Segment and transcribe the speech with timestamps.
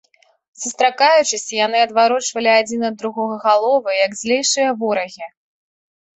[0.61, 5.25] Сустракаючыся, яны адварочвалі адзін ад другога галовы, як злейшыя ворагі.